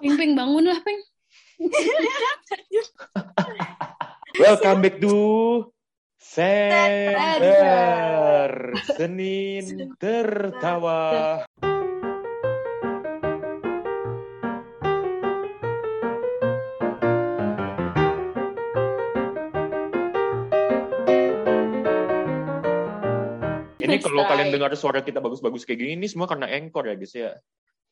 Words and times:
Ping 0.00 0.16
Ping 0.16 0.32
bangunlah 0.32 0.80
Ping. 0.80 0.96
Welcome 4.40 4.80
back 4.80 4.96
to 5.04 5.68
Sender 6.16 7.12
Senin 8.96 9.92
Tertawa. 10.00 11.44
Ini 23.84 24.00
kalau 24.00 24.24
kalian 24.24 24.48
dengar 24.48 24.72
suara 24.80 25.04
kita 25.04 25.20
bagus-bagus 25.20 25.68
kayak 25.68 25.84
gini, 25.84 25.92
ini 26.00 26.08
semua 26.08 26.24
karena 26.24 26.48
Anchor 26.48 26.88
ya 26.88 26.96
guys 26.96 27.12
ya. 27.12 27.36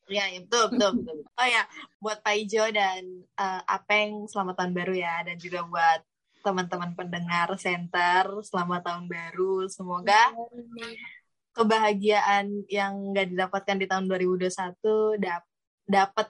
Ya, 0.08 0.24
ya, 0.32 0.40
betul, 0.40 0.64
betul, 0.72 0.90
betul. 1.04 1.16
Oh 1.36 1.48
ya, 1.48 1.62
buat 2.00 2.18
Pak 2.24 2.34
Ijo 2.40 2.64
dan 2.72 3.02
eh, 3.36 3.62
Apeng, 3.68 4.24
selamat 4.24 4.54
tahun 4.56 4.72
baru 4.72 4.94
ya. 4.96 5.20
Dan 5.28 5.36
juga 5.36 5.62
buat 5.68 6.00
teman-teman 6.40 6.96
pendengar 6.96 7.52
center, 7.60 8.40
selamat 8.40 8.80
tahun 8.88 9.04
baru. 9.04 9.68
Semoga 9.68 10.32
kebahagiaan 11.52 12.64
yang 12.72 13.12
nggak 13.12 13.36
didapatkan 13.36 13.76
di 13.76 13.86
tahun 13.90 14.08
2021 14.08 15.20
dap 15.20 15.42
dapat 15.88 16.26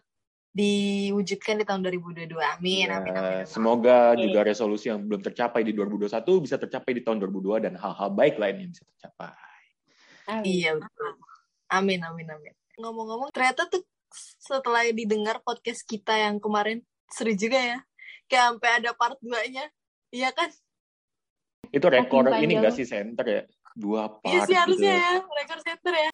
diwujudkan 0.50 1.62
di 1.62 1.64
tahun 1.69 1.86
2022. 1.86 2.34
Amin, 2.34 2.91
Ya, 2.91 2.98
amin, 2.98 3.14
amin. 3.14 3.14
amin. 3.14 3.47
Semoga 3.47 4.19
Oke. 4.19 4.27
juga 4.27 4.41
resolusi 4.42 4.91
yang 4.91 5.06
belum 5.06 5.22
tercapai 5.22 5.62
di 5.62 5.70
2021 5.70 6.42
bisa 6.42 6.58
tercapai 6.58 6.98
di 6.98 7.02
tahun 7.06 7.22
2022 7.22 7.64
dan 7.70 7.74
hal-hal 7.78 8.10
baik 8.10 8.42
lain 8.42 8.66
yang 8.66 8.70
bisa 8.74 8.83
tercapai. 8.83 9.30
Iya, 10.42 10.83
betul. 10.83 11.10
Amin, 11.70 12.00
amin, 12.02 12.27
amin. 12.27 12.55
Ngomong-ngomong, 12.78 13.34
ternyata 13.34 13.66
tuh 13.66 13.82
setelah 14.38 14.86
didengar 14.95 15.42
podcast 15.42 15.82
kita 15.82 16.14
yang 16.14 16.38
kemarin, 16.38 16.78
seru 17.10 17.34
juga 17.34 17.59
ya. 17.59 17.78
Kayak 18.30 18.45
sampai 18.55 18.70
ada 18.78 18.91
part 18.95 19.19
2-nya. 19.19 19.66
Iya 20.14 20.30
kan? 20.30 20.47
Itu 21.75 21.91
rekor 21.91 22.22
ini 22.30 22.30
panjang. 22.30 22.50
enggak 22.62 22.75
sih 22.78 22.86
center 22.86 23.27
ya? 23.27 23.42
Dua 23.75 24.06
part 24.06 24.30
Iya 24.30 24.41
sih 24.47 24.55
gitu. 24.55 24.62
harusnya 24.62 24.94
ya, 24.94 25.12
record 25.19 25.62
center 25.67 25.92
ya. 25.92 26.11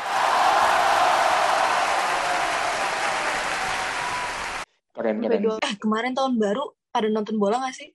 Keren 4.94 5.16
keren. 5.20 5.40
Eh, 5.60 5.74
kemarin 5.76 6.12
tahun 6.16 6.40
baru 6.40 6.64
pada 6.88 7.08
nonton 7.12 7.36
bola 7.36 7.60
gak 7.60 7.76
sih? 7.76 7.92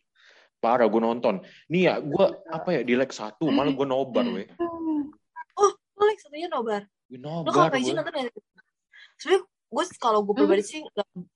Parah 0.61 0.85
gue 0.85 1.01
nonton. 1.01 1.41
Nih 1.73 1.89
ya, 1.89 1.97
gue 2.03 2.25
apa 2.53 2.69
ya 2.69 2.81
di 2.85 2.93
leg 2.93 3.09
satu 3.09 3.49
malah 3.49 3.73
gue 3.73 3.87
nobar 3.87 4.29
weh. 4.29 4.45
Oh, 5.57 5.71
lo 5.73 6.03
like 6.05 6.21
satunya 6.21 6.51
nobar. 6.51 6.85
Gue 7.09 7.17
Lo 7.17 7.41
nobar 7.41 7.73
kalau 7.73 7.97
nonton 7.97 8.13
ya? 8.13 8.29
Sebenernya 9.19 9.43
gue 9.69 9.83
kalau 9.99 10.25
gue 10.25 10.33
pribadi 10.33 10.63
sih 10.65 10.81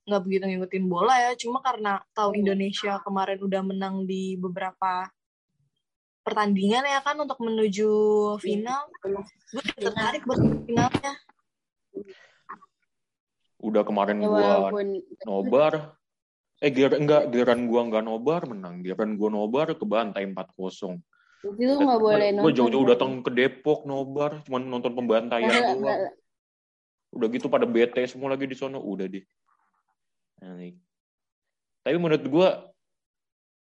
nggak 0.08 0.22
begitu 0.24 0.44
ngikutin 0.48 0.84
bola 0.88 1.14
ya. 1.20 1.30
Cuma 1.36 1.60
karena 1.60 2.00
tahu 2.16 2.34
Indonesia 2.40 2.98
kemarin 3.04 3.38
udah 3.44 3.62
menang 3.62 4.08
di 4.08 4.40
beberapa 4.40 5.06
pertandingan 6.24 6.88
ya 6.88 7.04
kan 7.04 7.20
untuk 7.20 7.36
menuju 7.44 7.90
final. 8.40 8.88
Gue 9.04 9.62
tertarik 9.76 10.24
buat 10.24 10.40
finalnya. 10.64 11.12
Udah 13.60 13.82
kemarin 13.84 14.24
Ya 14.24 14.28
gue 14.72 14.82
nobar. 15.28 16.00
Eh 16.64 16.72
giliran 16.72 17.04
enggak 17.04 17.22
giliran 17.28 17.60
gue 17.68 17.80
enggak 17.84 18.04
nobar 18.08 18.48
menang. 18.48 18.80
Giliran 18.80 19.20
gue 19.20 19.28
nobar 19.28 19.76
kebantai 19.76 20.24
4-0. 20.32 20.96
itu 21.44 21.76
nggak 21.76 22.00
boleh 22.00 22.28
nonton. 22.32 22.44
Gue 22.48 22.52
jauh-jauh 22.56 22.86
datang 22.88 23.20
ke 23.20 23.28
Depok 23.28 23.84
nobar, 23.84 24.40
cuma 24.48 24.56
nonton 24.64 24.96
pembantaian 24.96 25.76
doang. 25.76 26.08
Udah 27.14 27.30
gitu 27.30 27.46
pada 27.46 27.64
bete 27.64 28.02
semua 28.10 28.34
lagi 28.34 28.50
di 28.50 28.58
sono, 28.58 28.82
udah 28.82 29.06
deh. 29.06 29.22
Anjing. 30.42 30.76
Tapi 31.86 31.96
menurut 31.96 32.24
gue 32.26 32.48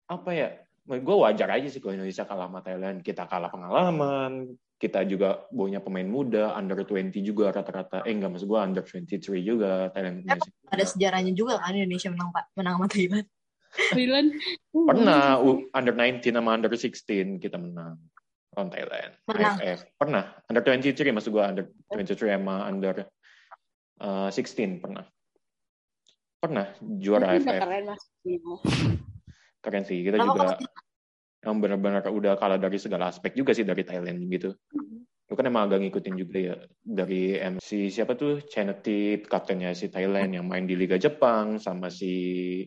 apa 0.06 0.30
ya? 0.30 0.48
Menurut 0.86 1.02
gue 1.02 1.16
wajar 1.26 1.48
aja 1.58 1.66
sih 1.66 1.82
kalau 1.82 1.98
Indonesia 1.98 2.22
kalah 2.22 2.46
sama 2.46 2.60
Thailand. 2.62 3.02
Kita 3.02 3.26
kalah 3.26 3.50
pengalaman, 3.50 4.54
kita 4.78 5.02
juga 5.08 5.48
punya 5.50 5.80
pemain 5.82 6.06
muda, 6.06 6.54
under 6.54 6.78
20 6.84 7.10
juga 7.24 7.50
rata-rata. 7.50 8.06
Eh 8.06 8.14
enggak 8.14 8.38
maksud 8.38 8.46
gue 8.46 8.60
under 8.60 8.84
23 8.86 9.40
juga 9.42 9.90
Thailand 9.90 10.22
Indonesia. 10.22 10.52
Ada 10.70 10.84
sejarahnya 10.94 11.32
juga 11.34 11.58
kan 11.58 11.74
Indonesia 11.74 12.12
menang 12.14 12.30
Pak 12.30 12.44
menang 12.54 12.74
sama 12.78 12.86
Thailand. 12.86 13.26
Thailand. 13.90 14.28
Pernah 14.90 15.22
under 15.74 15.94
19 15.96 16.22
sama 16.30 16.50
under 16.54 16.70
16 16.70 17.42
kita 17.42 17.56
menang 17.58 17.98
lawan 18.54 18.70
Thailand. 18.70 19.12
Menang. 19.26 19.56
AFF. 19.58 19.80
Pernah. 19.98 20.24
Under 20.46 20.62
23 20.62 21.10
maksud 21.10 21.30
gue 21.34 21.44
under 21.44 21.64
23 21.90 22.38
sama 22.38 22.54
under 22.70 22.94
uh, 24.00 24.30
16 24.30 24.82
pernah. 24.82 25.04
Pernah 26.40 26.66
juara 26.80 27.36
AFF. 27.36 27.46
keren 27.46 27.84
mas. 27.88 28.02
Keren 29.64 29.82
sih. 29.84 30.04
Kita 30.04 30.20
Kenapa 30.20 30.58
juga 30.58 30.68
yang 31.44 31.60
benar-benar 31.60 32.00
udah 32.08 32.40
kalah 32.40 32.56
dari 32.56 32.80
segala 32.80 33.12
aspek 33.12 33.36
juga 33.36 33.52
sih 33.52 33.68
dari 33.68 33.84
Thailand 33.84 34.16
gitu. 34.32 34.56
Lu 35.28 35.32
kan 35.36 35.44
emang 35.48 35.68
agak 35.68 35.84
ngikutin 35.84 36.16
juga 36.16 36.36
ya 36.40 36.56
dari 36.80 37.36
MC 37.36 37.92
siapa 37.92 38.16
tuh 38.16 38.44
China 38.48 38.76
Tip, 38.76 39.28
kaptennya 39.28 39.76
si 39.76 39.92
Thailand 39.92 40.36
yang 40.36 40.48
main 40.48 40.64
di 40.64 40.76
Liga 40.76 40.96
Jepang 40.96 41.60
sama 41.60 41.92
si 41.92 42.64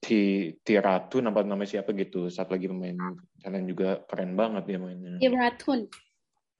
Ti 0.00 0.54
Tiratun 0.62 1.30
apa 1.30 1.42
namanya 1.42 1.78
siapa 1.78 1.94
gitu. 1.94 2.30
Satu 2.30 2.54
lagi 2.54 2.70
pemain 2.70 2.98
Thailand 3.42 3.66
juga 3.66 4.02
keren 4.06 4.34
banget 4.38 4.70
dia 4.70 4.78
mainnya. 4.78 5.18
Tiratun. 5.18 5.90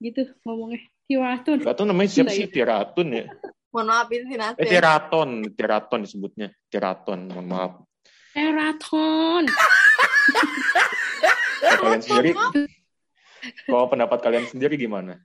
Gitu 0.03 0.34
ngomongnya. 0.47 0.82
Tiratun. 1.10 1.59
Tiratun 1.59 1.87
namanya 1.91 2.10
siapa 2.15 2.31
sih 2.31 2.47
Tiratun 2.47 3.09
ya? 3.10 3.26
mohon 3.71 3.87
maaf 3.87 4.10
ini 4.10 4.22
Eh 4.22 4.26
Sinate. 4.34 4.66
Tiraton, 4.66 5.31
Tiraton 5.54 6.00
disebutnya. 6.03 6.48
Tiraton, 6.71 7.31
mohon 7.31 7.47
maaf. 7.47 7.72
Teraton. 8.34 9.44
Kalau 11.60 11.82
kalian 11.82 12.03
sendiri, 12.03 12.31
kalau 13.66 13.87
pendapat 13.91 14.19
kalian 14.22 14.47
sendiri 14.47 14.75
gimana? 14.75 15.19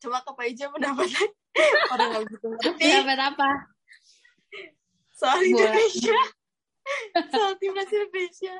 Coba 0.00 0.22
ke 0.24 0.30
Pak 0.32 0.46
Ijo 0.48 0.66
pendapatnya. 0.72 1.24
Orang 1.92 2.08
nggak 2.14 2.22
begitu 2.30 2.46
ngerti 2.46 2.84
Dapat 2.88 3.20
apa? 3.20 3.48
soal. 5.12 5.44
Indonesia. 5.44 6.20
Soal 7.28 7.52
timnas 7.60 7.90
Indonesia. 7.92 8.54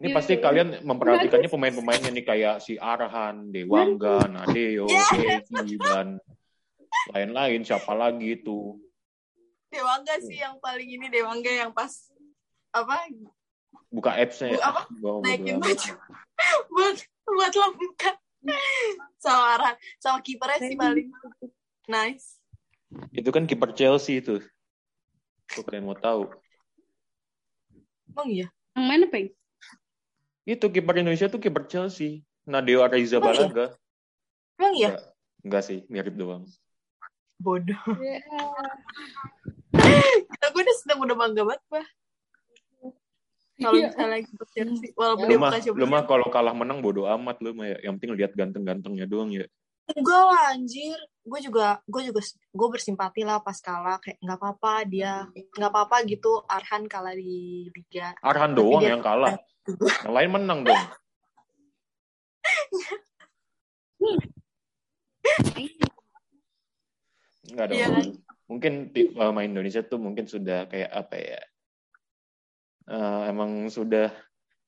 Ini 0.00 0.08
Iya, 0.08 0.16
pasti 0.16 0.32
iya. 0.32 0.40
kalian 0.40 0.68
memperhatikannya 0.80 1.48
pemain-pemainnya 1.52 2.08
nih 2.08 2.24
kayak 2.24 2.56
si 2.64 2.80
Arhan, 2.80 3.52
Dewangga, 3.52 4.24
Nadeo, 4.32 4.88
Iya. 4.88 5.44
Devi, 5.44 5.76
dan 5.76 6.16
lain-lain. 7.12 7.60
Siapa 7.60 7.92
lagi 7.92 8.40
itu? 8.40 8.80
Dewangga 9.68 10.16
sih 10.24 10.40
yang 10.40 10.56
paling 10.56 10.88
ini 10.88 11.06
Dewangga 11.12 11.52
yang 11.52 11.70
pas 11.76 12.08
apa 12.72 13.12
Buka 13.92 14.16
apps-nya 14.16 14.56
ya. 14.56 14.72
Apa? 14.72 14.88
Gua 14.98 15.20
bodo 15.20 15.28
naikin 15.28 15.60
baju 15.60 15.92
buat 16.72 16.96
buat 17.28 17.52
lengkap 17.52 18.16
sama 19.20 19.44
Arhan 19.60 19.74
sama 20.00 20.18
kipernya 20.24 20.58
sih 20.64 20.76
paling 20.80 21.12
nice 21.86 22.40
Itu 23.12 23.28
kan 23.30 23.44
kiper 23.44 23.76
Chelsea 23.76 24.18
itu. 24.18 24.40
Kalau 25.44 25.62
kalian 25.68 25.84
mau 25.84 25.94
tahu. 25.94 26.24
emang 28.10 28.28
iya 28.32 28.48
Yang 28.74 28.86
mana 28.88 29.04
peng? 29.06 29.28
Itu 30.50 30.66
kiper 30.66 30.98
Indonesia 30.98 31.26
tuh 31.26 31.38
kiper 31.38 31.64
Chelsea. 31.64 32.26
Nadeo 32.42 32.82
Ariza 32.82 33.16
Oh, 33.16 33.22
iya? 33.22 33.26
Balaga. 33.46 33.64
emang 34.58 34.74
iya 34.74 34.88
Enggak. 34.90 35.02
Enggak 35.40 35.62
sih, 35.62 35.78
mirip 35.86 36.14
doang. 36.14 36.42
bodoh 37.38 37.78
Ya. 37.96 38.20
aku 40.42 40.56
udah 40.58 40.74
sedang 40.76 41.00
udah 41.00 41.16
bangga 41.16 41.42
banget 41.42 41.62
bah 41.68 41.86
kalau 43.56 43.76
Iya. 43.76 43.88
misalnya 43.88 44.18
kiper 44.22 44.46
Chelsea 44.50 44.88
walaupun 44.92 45.24
Ya, 45.24 45.30
dia 45.30 45.38
bukan 45.38 45.60
siapa 45.62 45.76
lu 45.76 45.86
mah 45.86 46.02
kalau 46.04 46.26
kalah 46.28 46.52
menang 46.52 46.80
bodo 46.80 47.04
amat 47.06 47.36
lu 47.40 47.52
mah 47.52 47.66
ya. 47.66 47.76
Yang 47.80 47.92
penting 47.96 48.10
lihat 48.16 48.32
ganteng-gantengnya 48.34 49.04
doang 49.04 49.28
ya. 49.30 49.44
Enggak 49.96 50.22
lah 50.26 50.42
anjir 50.54 50.98
gue 51.20 51.40
juga 51.44 51.78
gue 51.86 52.02
juga 52.10 52.20
gue 52.30 52.68
bersimpati 52.72 53.22
lah 53.22 53.38
pas 53.44 53.58
kalah 53.60 53.98
kayak 54.02 54.18
nggak 54.18 54.38
apa-apa 54.40 54.72
dia 54.88 55.26
nggak 55.34 55.70
apa-apa 55.70 55.96
gitu 56.08 56.42
Arhan 56.48 56.90
kalah 56.90 57.14
di 57.14 57.70
liga 57.70 58.14
Arhan 58.24 58.52
Tapi 58.54 58.58
doang 58.58 58.82
yang 58.82 59.02
kalah. 59.04 59.36
Yang 60.02 60.14
lain 60.14 60.30
menang 60.32 60.60
dong. 60.66 60.82
Enggak 67.50 67.66
dong. 67.70 67.78
Iya 67.78 67.86
kan? 67.92 68.06
Mungkin 68.50 68.72
pemain 68.90 69.46
Indonesia 69.46 69.82
tuh 69.86 70.02
mungkin 70.02 70.26
sudah 70.26 70.66
kayak 70.66 70.90
apa 70.90 71.16
ya? 71.20 71.40
eh, 72.90 73.20
emang 73.30 73.70
sudah 73.70 74.10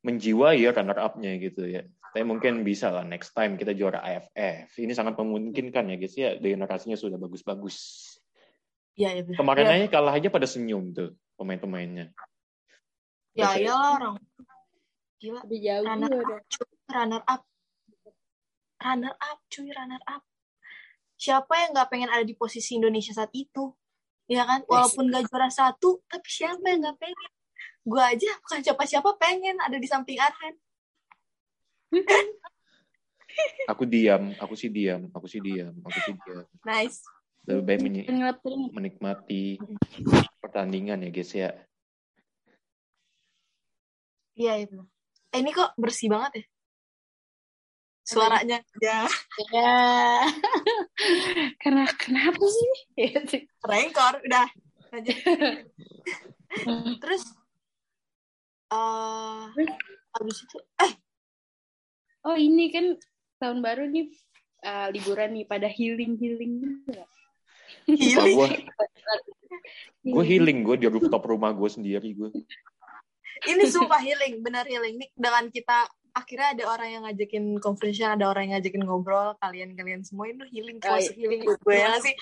menjiwai 0.06 0.62
ya 0.62 0.70
runner 0.70 0.98
up-nya 0.98 1.34
gitu 1.42 1.66
ya. 1.66 1.82
Tapi 2.12 2.28
mungkin 2.28 2.60
bisa 2.60 2.92
lah 2.92 3.08
next 3.08 3.32
time 3.32 3.56
kita 3.56 3.72
juara 3.72 4.04
AFF. 4.04 4.76
Ini 4.76 4.92
sangat 4.92 5.16
memungkinkan 5.16 5.88
ya 5.88 5.96
guys 5.96 6.12
ya. 6.12 6.36
Generasinya 6.36 6.92
sudah 6.92 7.16
bagus-bagus. 7.16 8.04
ya 8.92 9.16
ya 9.16 9.24
bener. 9.24 9.40
Kemarin 9.40 9.64
ya, 9.64 9.72
aja 9.80 9.86
kalah 9.88 10.12
aja 10.12 10.28
pada 10.28 10.44
senyum 10.44 10.92
tuh 10.92 11.16
pemain-pemainnya. 11.40 12.12
ya 13.32 13.56
iyalah 13.56 13.96
orang. 13.96 14.14
Gila. 15.16 15.40
Lebih 15.48 15.58
jauh 15.64 15.84
Runner 15.88 16.10
udah. 16.12 16.38
runner 16.92 17.22
up. 17.24 17.42
Runner 18.84 19.14
up 19.16 19.38
cuy. 19.48 19.72
Runner 19.72 20.02
up. 20.04 20.22
Siapa 21.16 21.64
yang 21.64 21.72
nggak 21.72 21.88
pengen 21.88 22.12
ada 22.12 22.28
di 22.28 22.36
posisi 22.36 22.76
Indonesia 22.76 23.16
saat 23.16 23.32
itu? 23.32 23.72
Ya 24.28 24.44
kan? 24.44 24.68
Walaupun 24.68 25.08
gak 25.08 25.32
juara 25.32 25.48
satu 25.48 26.04
tapi 26.12 26.28
siapa 26.28 26.60
yang 26.68 26.84
nggak 26.84 27.00
pengen? 27.00 27.30
Gue 27.88 28.04
aja 28.04 28.36
bukan 28.44 28.60
siapa-siapa 28.60 29.16
pengen 29.16 29.56
ada 29.64 29.80
di 29.80 29.88
samping 29.88 30.20
Arhan 30.20 30.60
Aku 33.72 33.88
diam, 33.88 34.32
aku 34.36 34.52
sih 34.52 34.68
diam, 34.68 35.08
aku 35.12 35.24
sih 35.24 35.40
diam, 35.40 35.72
aku 35.80 35.98
sih 36.04 36.14
diam. 36.20 36.44
nice 36.64 37.00
Lebih 37.42 37.64
baik 37.64 37.80
keringat. 38.38 38.70
menikmati 38.70 39.58
pertandingan 40.38 41.02
ya 41.02 41.10
guys 41.10 41.32
ya. 41.34 41.50
iya 44.32 44.64
itu 44.64 44.80
eh, 45.28 45.38
ini 45.44 45.52
kok 45.52 45.76
bersih 45.76 46.08
banget 46.08 46.40
ya 46.40 46.44
suaranya 48.02 48.58
ya 48.80 49.04
Ya. 49.52 49.76
Karena 51.60 51.84
kenapa 52.00 52.40
sih? 52.40 52.70
rengkor 53.60 54.20
udah 54.24 54.48
lanjut 54.92 55.16
terus 57.02 57.24
eh 58.72 59.68
habis 60.12 60.38
itu 60.44 60.58
eh 60.80 60.92
Oh 62.22 62.34
ini 62.34 62.70
kan 62.70 62.94
tahun 63.36 63.58
baru 63.60 63.86
nih 63.86 64.06
eh, 64.62 64.86
liburan 64.90 65.34
nih 65.34 65.44
pada 65.44 65.66
healing 65.66 66.14
healing 66.16 66.80
Wah, 66.92 67.08
healing? 67.88 68.32
Gue 68.32 68.48
gue 70.04 70.24
healing. 70.24 70.58
gue 70.62 70.76
di 70.76 70.86
rooftop 70.86 71.22
rumah 71.24 71.50
gue 71.50 71.68
sendiri 71.68 72.08
gue. 72.12 72.30
ini 73.42 73.62
sumpah 73.66 73.98
healing 73.98 74.38
benar 74.38 74.62
healing. 74.64 74.98
Nih 74.98 75.10
dengan 75.14 75.50
kita 75.50 75.82
akhirnya 76.12 76.54
ada 76.54 76.64
orang 76.68 76.88
yang 76.90 77.02
ngajakin 77.08 77.44
conversation 77.58 78.06
ada 78.06 78.28
orang 78.28 78.46
yang 78.46 78.60
ngajakin 78.60 78.84
ngobrol 78.84 79.32
kalian 79.40 79.72
kalian 79.72 80.04
semua 80.04 80.28
itu 80.28 80.44
healing 80.52 80.76
Oh, 80.78 80.82
termasuk 80.84 81.16
iya. 81.16 81.20
healing 81.24 81.40
gue 81.42 81.72
ya 81.72 81.86
nggak 81.88 82.02
sih? 82.04 82.14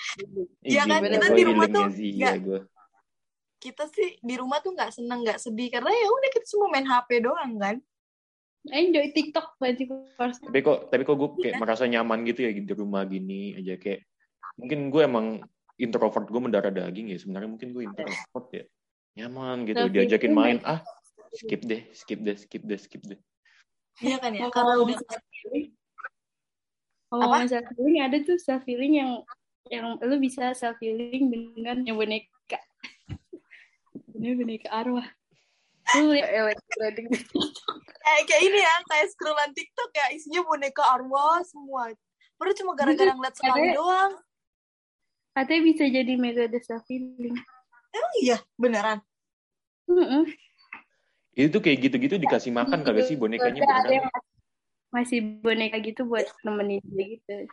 Iya 0.63 0.81
kan, 0.87 0.99
kita 1.03 1.27
di 1.29 1.43
rumah 1.43 1.67
tuh 1.67 1.83
ya 1.83 1.89
sih, 1.91 2.09
nggak- 2.15 2.35
ya 2.37 2.41
gue. 2.41 2.59
kita 3.61 3.83
sih 3.93 4.09
di 4.17 4.35
rumah 4.39 4.57
tuh 4.63 4.71
nggak 4.73 4.91
seneng 4.95 5.19
nggak 5.21 5.37
sedih. 5.37 5.69
Karena 5.69 5.91
ya 5.91 6.07
udah 6.09 6.29
kita 6.33 6.45
semua 6.47 6.67
main 6.71 6.87
HP 6.87 7.09
doang 7.21 7.53
kan 7.59 7.75
enjoy 8.69 9.09
TikTok. 9.09 9.57
Tapi 9.57 10.59
kok 10.61 10.93
tapi 10.93 11.01
kok 11.01 11.15
gue 11.17 11.29
kayak 11.41 11.55
Iya. 11.57 11.61
merasa 11.61 11.83
nyaman 11.89 12.21
gitu 12.29 12.45
ya 12.45 12.51
di 12.53 12.73
rumah 12.77 13.05
gini 13.09 13.57
aja 13.57 13.77
kayak 13.81 14.05
mungkin 14.59 14.93
gue 14.93 15.01
emang 15.01 15.25
introvert 15.81 16.29
gue 16.29 16.41
mendarah 16.41 16.69
daging 16.69 17.09
ya 17.09 17.17
sebenarnya 17.17 17.49
mungkin 17.49 17.73
gue 17.73 17.83
introvert 17.89 18.47
ya 18.53 18.63
nyaman 19.17 19.65
gitu 19.65 19.81
Tapi 19.89 19.93
diajakin 19.97 20.33
main 20.35 20.57
ah 20.61 20.85
skip 21.33 21.65
deh 21.65 21.81
skip 21.95 22.19
deh 22.21 22.37
skip 22.37 22.63
deh 22.63 22.77
skip 22.79 23.01
deh 23.01 23.19
iya 24.03 24.21
kan 24.21 24.31
ya 24.35 24.51
Kalau 24.53 24.85
udah 24.85 24.97
kalau 27.11 27.27
Apa? 27.27 27.43
ngomong 27.43 27.49
self 27.51 27.67
healing 27.75 27.97
ada 27.99 28.17
tuh 28.23 28.37
self 28.39 28.63
healing 28.63 28.93
yang 29.03 29.11
yang 29.67 29.85
lu 29.99 30.15
bisa 30.15 30.55
self 30.55 30.79
healing 30.79 31.27
dengan 31.27 31.83
yang 31.83 31.99
boneka. 31.99 32.59
Ini 34.15 34.35
boneka 34.39 34.71
arwah. 34.71 35.07
Lu 35.99 36.11
kayak 38.01 38.23
kayak 38.27 38.41
ini 38.41 38.59
ya 38.59 38.73
kayak 38.87 39.07
scrollan 39.11 39.51
TikTok 39.51 39.91
ya 39.91 40.05
isinya 40.11 40.41
boneka 40.41 40.83
arwah 40.83 41.43
semua. 41.43 41.91
Baru 42.35 42.51
cuma 42.55 42.71
gara-gara 42.73 43.11
ngeliat 43.11 43.35
sekali 43.35 43.51
Katanya- 43.61 43.75
doang. 43.77 44.11
Katanya 45.31 45.61
bisa 45.63 45.83
jadi 45.87 46.13
metode 46.15 46.59
self 46.59 46.83
healing. 46.87 47.35
emang 47.91 48.13
iya? 48.23 48.37
Beneran? 48.55 48.99
Heeh. 49.87 50.23
itu 51.31 51.47
tuh 51.47 51.63
kayak 51.63 51.87
gitu-gitu 51.87 52.19
dikasih 52.19 52.51
makan 52.51 52.83
kagak 52.83 53.07
sih 53.07 53.15
bonekanya 53.15 53.63
Ada 53.63 53.87
beneran? 53.87 54.11
masih 54.91 55.19
boneka 55.39 55.79
gitu 55.79 56.03
buat 56.03 56.27
nemenin 56.43 56.83
dia 56.83 57.15
gitu. 57.15 57.47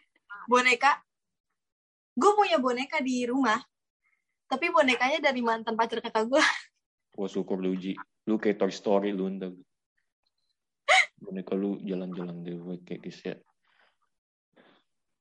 boneka? 0.47 0.99
Gue 2.19 2.35
punya 2.35 2.59
boneka 2.59 2.99
di 2.99 3.23
rumah 3.27 3.63
tapi 4.49 4.73
bonekanya 4.73 5.21
dari 5.21 5.45
mantan 5.45 5.77
pacar 5.77 6.01
kakak 6.01 6.27
gue 6.27 6.43
wah 7.19 7.27
syukur 7.27 7.59
lu 7.59 7.75
Ji 7.75 7.99
lu 8.31 8.39
kayak 8.39 8.63
Toy 8.63 8.71
Story 8.71 9.11
lu 9.11 9.27
ntar 9.35 9.51
boneka 11.19 11.59
lu 11.59 11.83
jalan-jalan 11.83 12.47
deh 12.47 12.55
gue 12.55 12.77
kayak 12.87 13.01
gitu 13.11 13.35
ya. 13.35 13.37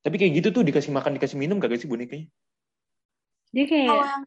Tapi 0.05 0.15
kayak 0.21 0.33
gitu 0.39 0.47
tuh 0.53 0.63
dikasih 0.63 0.94
makan 0.94 1.17
dikasih 1.17 1.41
minum 1.41 1.57
kagak 1.57 1.81
sih 1.81 1.89
bonekanya? 1.89 2.29
Dia 3.49 3.65
kayak 3.65 3.89
kalau 3.89 4.05
yang 4.05 4.23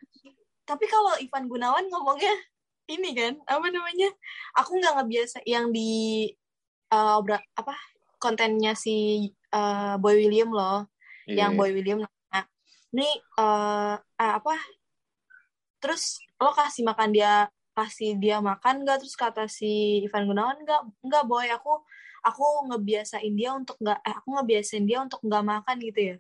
tapi 0.66 0.84
kalau 0.90 1.14
Ivan 1.22 1.46
Gunawan 1.46 1.86
ngomongnya 1.86 2.34
ini 2.90 3.14
kan 3.14 3.38
apa 3.46 3.66
namanya? 3.70 4.10
Aku 4.58 4.76
nggak 4.76 4.98
ngebiasa 4.98 5.46
yang 5.46 5.70
di 5.70 6.26
obra- 6.90 7.46
apa 7.54 7.78
kontennya 8.18 8.74
si 8.74 9.30
eh, 9.30 9.94
Boy 10.02 10.26
William 10.26 10.50
loh. 10.50 10.90
Yang 11.30 11.54
Iya. 11.54 11.58
Boy 11.58 11.70
William 11.70 11.98
nah, 12.02 12.44
ini 12.90 13.08
eh, 13.14 13.94
eh, 13.96 14.32
apa? 14.42 14.58
Terus 15.80 16.18
lo 16.36 16.50
kasih 16.50 16.82
makan 16.82 17.14
dia 17.14 17.46
kasih 17.76 18.18
dia 18.20 18.38
makan 18.40 18.84
nggak? 18.84 19.04
Terus 19.04 19.16
kata 19.16 19.44
si 19.46 20.04
Ivan 20.06 20.28
Gunawan 20.28 20.58
nggak 20.62 20.82
nggak 21.04 21.24
boy. 21.26 21.46
Aku 21.54 21.82
aku 22.20 22.44
ngebiasain 22.70 23.34
dia 23.34 23.56
untuk 23.56 23.76
nggak 23.80 23.98
eh 24.04 24.14
aku 24.16 24.28
ngebiasain 24.36 24.84
dia 24.84 24.98
untuk 25.00 25.20
nggak 25.24 25.44
makan 25.44 25.76
gitu 25.80 26.00
ya. 26.00 26.16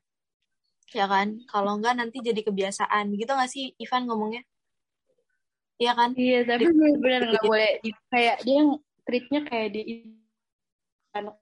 Ya 0.90 1.06
kan? 1.06 1.38
Kalau 1.46 1.78
nggak 1.78 1.94
nanti 1.98 2.18
jadi 2.22 2.40
kebiasaan. 2.42 3.14
Gitu 3.14 3.30
nggak 3.30 3.50
sih 3.50 3.74
Ivan 3.78 4.06
ngomongnya? 4.08 4.42
Iya 5.80 5.92
kan? 5.96 6.10
Iya, 6.12 6.44
tapi 6.44 6.68
benar-benar 6.68 7.20
nggak 7.30 7.44
boleh. 7.48 7.72
Di, 7.80 7.90
kayak 8.12 8.36
dia 8.44 8.56
yang 8.60 8.70
treatnya 9.08 9.40
kayak 9.48 9.68
di 9.72 9.82
anak 11.16 11.34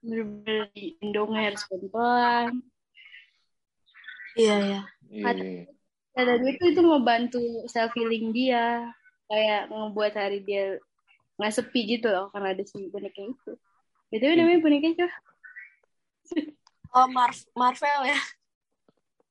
bener-bener 0.00 0.68
di 0.72 0.96
indongnya 1.04 1.52
harus 1.52 1.62
pelan 1.68 2.64
iya 4.36 4.56
ya 4.60 4.82
Iya. 5.10 5.66
Kata 6.20 6.36
dia 6.36 6.52
itu 6.52 6.64
itu 6.68 6.80
ngebantu 6.84 7.40
self 7.64 7.96
healing 7.96 8.28
dia, 8.36 8.92
kayak 9.24 9.72
ngebuat 9.72 10.12
hari 10.12 10.44
dia 10.44 10.76
nggak 11.40 11.52
sepi 11.56 11.96
gitu 11.96 12.12
loh 12.12 12.28
karena 12.28 12.52
ada 12.52 12.60
si 12.60 12.92
boneka 12.92 13.24
itu. 13.24 13.52
Btw 14.12 14.36
namanya 14.36 14.60
boneka 14.60 14.88
siapa? 14.92 15.16
oh 16.92 17.08
Mar- 17.08 17.48
Marvel 17.56 18.00
ya 18.04 18.20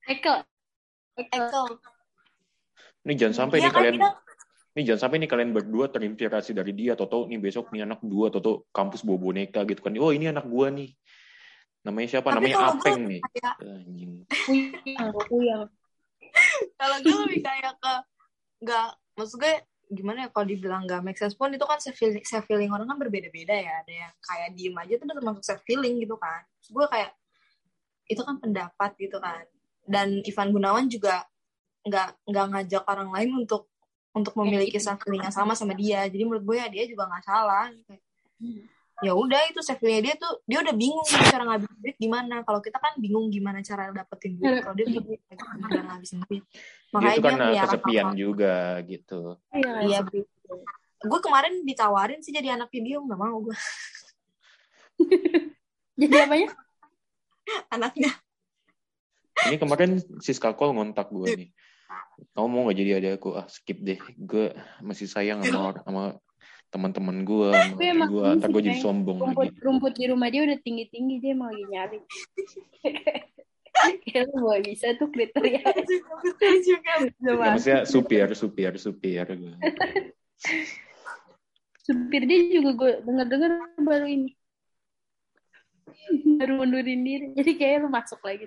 Ekel. 0.10 0.42
Ekel. 1.14 1.46
Ekel 1.46 1.68
Ini 3.06 3.14
jangan 3.14 3.36
sampai 3.46 3.62
Iya 3.62 3.70
nih 3.70 3.70
kan, 3.70 3.78
kalian 3.78 3.98
kita 4.02 4.10
Ini 4.74 4.82
jangan 4.90 5.02
sampai 5.06 5.18
nih 5.22 5.30
kalian 5.30 5.52
berdua 5.54 5.86
terinspirasi 5.94 6.58
dari 6.58 6.74
dia, 6.74 6.98
atau 6.98 7.06
tahu 7.06 7.22
nih 7.30 7.38
besok 7.38 7.70
nih 7.70 7.86
anak 7.86 8.02
dua, 8.02 8.34
atau 8.34 8.42
tahu 8.42 8.56
kampus 8.74 9.06
bawa 9.06 9.30
boneka 9.30 9.62
gitu 9.70 9.86
kan. 9.86 9.94
Oh 10.02 10.10
ini 10.10 10.34
anak 10.34 10.50
gua 10.50 10.74
nih. 10.74 10.90
Namanya 11.86 12.18
siapa? 12.18 12.34
Tapi 12.34 12.50
Namanya 12.50 12.58
Apeng 12.66 13.00
nih. 13.06 13.22
kayak 13.30 13.54
Anjing. 13.62 14.14
Kuyang, 14.26 15.14
kuyang. 15.30 15.64
Kalau 16.80 16.98
gue 17.02 17.16
lebih 17.28 17.40
kayak 17.44 17.74
ke 17.80 17.94
nggak 18.60 18.88
maksud 19.16 19.38
gue 19.40 19.54
gimana 19.90 20.26
ya 20.26 20.30
kalau 20.30 20.46
dibilang 20.46 20.86
nggak 20.86 21.02
make 21.02 21.18
sense 21.18 21.34
pun 21.34 21.50
itu 21.50 21.66
kan 21.66 21.81
self 21.81 21.98
feeling 21.98 22.22
self 22.22 22.46
feeling 22.46 22.69
orang 22.69 22.86
kan 22.86 22.98
berbeda-beda 23.02 23.56
ya. 23.58 23.74
Ada 23.81 23.94
yang 24.06 24.14
kayak 24.22 24.50
diem 24.54 24.76
aja 24.78 24.92
itu 24.94 25.04
udah 25.04 25.18
termasuk 25.18 25.44
self 25.44 25.62
feeling 25.66 25.98
gitu 25.98 26.16
kan. 26.22 26.46
Terus 26.62 26.69
gue 26.78 26.86
kayak 26.88 27.12
itu 28.10 28.22
kan 28.22 28.36
pendapat 28.38 28.92
gitu 29.02 29.18
kan. 29.18 29.44
Dan 29.90 30.22
Ivan 30.22 30.50
Gunawan 30.54 30.86
juga 30.86 31.26
nggak 31.86 32.10
nggak 32.30 32.46
ngajak 32.54 32.84
orang 32.86 33.10
lain 33.10 33.30
untuk 33.42 33.66
untuk 34.14 34.34
memiliki 34.38 34.78
self 34.78 35.02
feeling 35.02 35.26
yang 35.26 35.34
sama 35.34 35.58
sama 35.58 35.74
dia. 35.74 36.06
Jadi 36.06 36.22
menurut 36.22 36.46
gue 36.46 36.58
ya 36.62 36.68
dia 36.69 36.86
juga 36.86 37.10
nggak 37.10 37.26
salah 37.26 37.68
ya 39.00 39.12
udah 39.12 39.42
itu 39.48 39.60
self 39.60 39.80
feelingnya 39.80 40.04
dia 40.04 40.16
tuh 40.18 40.44
dia 40.44 40.60
udah 40.60 40.74
bingung 40.74 41.02
nih 41.02 41.24
cara 41.26 41.44
ngabisin 41.46 41.78
duit 41.78 41.96
gimana 41.96 42.36
kalau 42.42 42.60
kita 42.60 42.78
kan 42.78 42.94
bingung 42.96 43.28
gimana 43.28 43.60
cara 43.60 43.88
dapetin 43.90 44.36
duit 44.36 44.60
kalau 44.60 44.76
dia 44.76 44.86
tuh 44.86 45.00
bingung 45.00 45.24
cara 45.30 45.82
ngabisin 45.88 46.20
duit 46.22 46.44
Dia 46.44 46.92
makanya 46.92 47.08
itu 47.10 47.16
dia 47.16 47.24
karena 47.26 47.46
melihara 47.46 47.66
kesepian 47.66 48.06
hal-hal. 48.06 48.18
juga 48.18 48.54
gitu. 48.84 49.22
Iya, 49.50 49.72
Iya. 49.82 49.98
seperti 50.02 50.18
itu. 50.20 50.54
gue 51.00 51.20
kemarin 51.22 51.54
ditawarin 51.64 52.20
sih 52.20 52.32
jadi 52.32 52.48
anaknya 52.54 52.82
dia 52.84 52.96
nggak 52.98 53.16
mau 53.18 53.38
gue 53.40 53.56
Jadi 55.96 56.16
apanya? 56.16 56.50
anaknya 57.70 58.12
Ini 59.40 59.56
kemarin 59.56 59.92
Siska 60.20 60.52
Kol 60.52 60.76
ngontak 60.76 61.08
gue 61.10 61.28
nih. 61.34 61.50
Kamu 62.30 62.46
mau 62.46 62.68
gak 62.68 62.76
jadi 62.76 62.92
ada 63.00 63.10
aku? 63.16 63.32
Ah 63.34 63.48
skip 63.48 63.80
deh. 63.80 63.96
Gue 64.14 64.52
masih 64.80 65.08
sayang 65.08 65.40
sama 65.42 65.72
sama 65.80 66.04
teman-teman 66.69 67.26
gue, 67.26 67.49
gue. 67.73 68.28
Ntar 68.38 68.49
sih, 68.49 68.54
gue 68.54 68.61
jadi 68.61 68.80
sombong 68.80 69.18
Rumput, 69.19 69.49
lagi. 69.49 69.57
rumput 69.59 69.94
di 69.97 70.06
rumah 70.06 70.30
dia 70.30 70.45
udah 70.45 70.57
tinggi-tinggi, 70.61 71.16
dia 71.18 71.31
emang 71.33 71.49
lagi 71.49 71.66
nyari. 71.66 71.99
Lu 74.30 74.38
boleh 74.44 74.61
bisa 74.66 74.92
tuh 74.97 75.07
kriteria. 75.07 75.61
betul 75.64 76.54
juga 76.66 76.94
Ya, 77.21 77.33
maksudnya 77.33 77.80
supir, 77.85 78.28
supir, 78.33 78.73
supir. 78.78 79.26
Gue. 79.30 79.54
supir 81.80 82.21
dia 82.30 82.40
juga 82.54 82.69
gue 82.78 82.92
denger-denger 83.02 83.52
baru 83.81 84.06
ini 84.06 84.31
baru 86.38 86.61
mundurin 86.61 87.02
diri 87.02 87.26
jadi 87.33 87.52
kayak 87.57 87.78
lu 87.81 87.90
masuk 87.90 88.21
lagi 88.21 88.45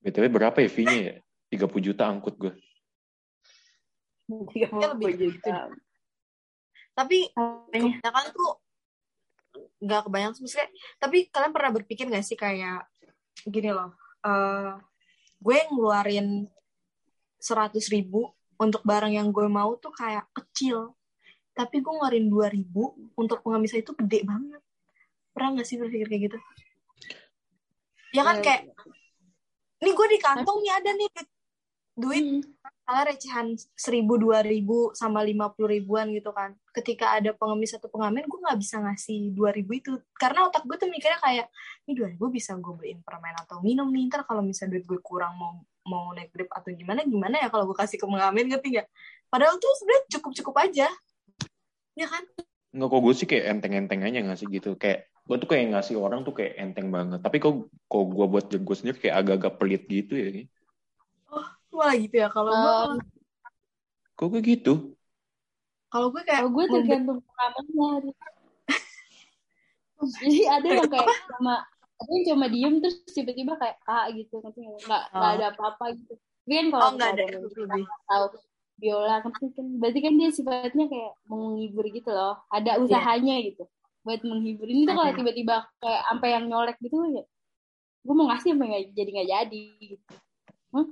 BTW 0.00 0.28
berapa 0.28 0.56
ya 0.60 0.68
fee-nya 0.68 0.96
ya? 1.00 1.14
30 1.48 1.80
juta 1.80 2.04
angkut 2.08 2.36
gue. 2.36 2.52
tiga 4.52 4.68
Ya, 4.68 4.92
lebih 4.92 4.96
puluh 4.96 5.12
gitu. 5.16 5.24
juta 5.36 5.56
tapi 6.94 7.28
kebanyakan 7.34 8.26
tuh 8.30 8.50
nggak 9.82 10.02
kebanyakan 10.08 10.32
sih, 10.34 10.42
maksudnya 10.46 10.68
tapi 10.96 11.28
kalian 11.28 11.52
pernah 11.52 11.70
berpikir 11.74 12.06
nggak 12.08 12.24
sih 12.24 12.38
kayak 12.38 12.86
gini 13.44 13.70
loh. 13.74 13.92
eh 14.24 14.72
gue 15.44 15.58
ngeluarin 15.68 16.48
seratus 17.36 17.92
ribu 17.92 18.32
untuk 18.56 18.80
barang 18.86 19.12
yang 19.12 19.28
gue 19.28 19.44
mau 19.44 19.76
tuh 19.76 19.92
kayak 19.92 20.24
kecil. 20.32 20.96
Tapi 21.52 21.84
gue 21.84 21.92
ngeluarin 21.92 22.26
dua 22.32 22.48
ribu 22.48 22.96
untuk 23.14 23.44
pengemisnya 23.44 23.84
itu 23.84 23.92
gede 23.94 24.24
banget. 24.24 24.62
Pernah 25.36 25.60
gak 25.60 25.68
sih 25.68 25.76
berpikir 25.76 26.08
kayak 26.08 26.22
gitu? 26.32 26.38
Ya 28.16 28.22
kan 28.24 28.40
Ya. 28.40 28.42
kayak, 28.42 28.62
ini 29.82 29.90
gue 29.92 30.06
di 30.08 30.18
kantong 30.22 30.58
nih 30.62 30.72
ada 30.72 30.90
nih 30.94 31.08
duit, 31.12 31.28
duit 31.94 32.44
Hmm. 32.84 33.02
recehan 33.08 33.56
seribu 33.72 34.20
dua 34.20 34.44
ribu 34.44 34.92
sama 34.92 35.24
lima 35.24 35.48
puluh 35.48 35.72
ribuan 35.72 36.12
gitu 36.12 36.36
kan 36.36 36.52
ketika 36.76 37.16
ada 37.16 37.32
pengemis 37.32 37.72
atau 37.72 37.88
pengamen 37.88 38.28
gue 38.28 38.40
nggak 38.44 38.60
bisa 38.60 38.76
ngasih 38.76 39.32
dua 39.32 39.56
ribu 39.56 39.80
itu 39.80 39.96
karena 40.20 40.44
otak 40.44 40.68
gue 40.68 40.76
tuh 40.76 40.92
mikirnya 40.92 41.16
kayak 41.16 41.48
ini 41.88 41.96
dua 41.96 42.12
ribu 42.12 42.28
bisa 42.28 42.52
gue 42.60 42.74
beliin 42.76 43.00
permen 43.00 43.32
atau 43.40 43.64
minum 43.64 43.88
nih 43.88 44.12
ntar 44.12 44.28
kalau 44.28 44.44
misalnya 44.44 44.76
duit 44.76 44.84
gue 44.84 45.00
kurang 45.00 45.32
mau 45.40 45.64
mau 45.88 46.12
naik 46.12 46.28
grab 46.36 46.52
atau 46.52 46.76
gimana 46.76 47.08
gimana 47.08 47.40
ya 47.40 47.48
kalau 47.48 47.64
gue 47.64 47.76
kasih 47.78 47.96
ke 47.96 48.04
pengamen 48.04 48.52
ngerti 48.52 48.68
gak 48.76 48.88
padahal 49.32 49.56
tuh 49.56 49.72
sebenarnya 49.80 50.04
cukup 50.20 50.32
cukup 50.36 50.54
aja 50.60 50.88
ya 51.96 52.06
kan 52.10 52.24
Nggak 52.74 52.90
kok 52.90 53.00
gue 53.06 53.14
sih 53.14 53.28
kayak 53.30 53.44
enteng-enteng 53.54 54.02
aja 54.02 54.18
ngasih 54.26 54.46
gitu. 54.50 54.74
Kayak 54.74 55.06
gue 55.30 55.36
tuh 55.38 55.46
kayak 55.46 55.64
ngasih 55.78 55.94
orang 55.94 56.26
tuh 56.26 56.34
kayak 56.34 56.58
enteng 56.58 56.90
banget. 56.90 57.22
Tapi 57.22 57.38
kok 57.38 57.70
kok 57.86 58.04
gue 58.10 58.26
buat 58.26 58.50
gue 58.50 58.76
sendiri 58.76 58.98
kayak 58.98 59.16
agak-agak 59.22 59.52
pelit 59.62 59.82
gitu 59.86 60.14
ya. 60.18 60.42
Malah 61.74 61.96
gitu 61.96 62.14
ya 62.16 62.28
kalau 62.28 62.50
gue 62.50 62.72
Um, 62.74 62.94
Kok 64.14 64.26
gue 64.30 64.42
gitu? 64.42 64.74
kalau 65.88 66.10
gue 66.10 66.22
kayak 66.22 66.42
Kalau 66.42 66.52
gue 66.52 66.64
tergantung 66.70 67.18
pengalamannya. 67.22 68.14
Jadi 70.18 70.38
ada 70.46 70.66
yang 70.66 70.90
kayak 70.90 71.08
cuma 71.30 71.54
ada 71.94 72.10
yang 72.10 72.24
cuma 72.28 72.46
diem 72.46 72.74
terus 72.78 72.96
tiba-tiba 73.08 73.54
kayak 73.56 73.76
kak 73.80 74.06
gitu 74.12 74.42
ngerti 74.42 74.60
nggak 74.84 75.02
Oh. 75.10 75.22
ada 75.34 75.44
apa-apa 75.50 75.94
gitu. 75.94 76.14
Tapi 76.44 76.52
kan 76.52 76.66
kalau 76.68 76.82
oh 76.84 76.90
nggak 76.94 77.10
ada 77.14 77.24
atau 78.10 78.26
biola 78.74 79.22
kan 79.22 79.30
kan 79.32 79.66
berarti 79.78 79.98
kan 80.02 80.12
dia 80.18 80.30
sifatnya 80.34 80.86
kayak 80.90 81.12
menghibur 81.26 81.86
gitu 81.88 82.10
loh. 82.10 82.42
Ada 82.50 82.70
Iya. 82.74 82.82
usahanya 82.82 83.34
gitu 83.40 83.64
buat 84.04 84.20
menghibur. 84.22 84.66
Ini 84.66 84.82
tuh 84.84 84.94
kalau 84.94 85.12
tiba-tiba 85.14 85.56
kayak 85.78 86.02
sampai 86.10 86.28
yang 86.34 86.44
nyolek 86.50 86.76
gitu 86.82 86.96
ya. 87.14 87.24
Gue 88.04 88.14
mau 88.14 88.26
ngasih 88.28 88.52
sampai 88.52 88.66
nggak 88.68 88.82
jadi 88.92 89.10
nggak 89.14 89.30
jadi 89.30 89.62
gitu. 89.80 90.14
Hah? 90.74 90.86